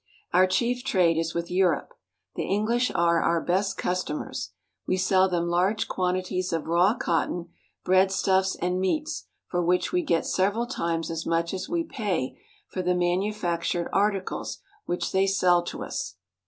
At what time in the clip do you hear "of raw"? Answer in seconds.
6.51-6.95